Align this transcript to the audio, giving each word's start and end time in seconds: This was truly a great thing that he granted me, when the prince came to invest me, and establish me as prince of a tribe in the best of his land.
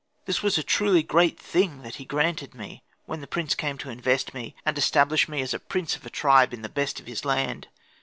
This 0.25 0.41
was 0.41 0.55
truly 0.63 1.01
a 1.01 1.03
great 1.03 1.39
thing 1.39 1.83
that 1.83 1.97
he 1.97 2.05
granted 2.05 2.55
me, 2.55 2.81
when 3.05 3.21
the 3.21 3.27
prince 3.27 3.53
came 3.53 3.77
to 3.77 3.91
invest 3.91 4.33
me, 4.33 4.55
and 4.65 4.75
establish 4.75 5.29
me 5.29 5.43
as 5.43 5.53
prince 5.69 5.95
of 5.95 6.07
a 6.07 6.09
tribe 6.09 6.55
in 6.55 6.63
the 6.63 6.69
best 6.69 6.99
of 6.99 7.05
his 7.05 7.23
land. 7.23 7.67